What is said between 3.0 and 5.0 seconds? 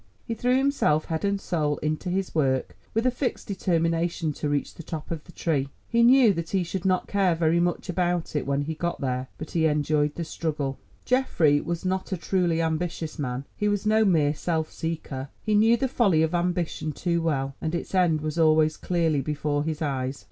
a fixed determination to reach the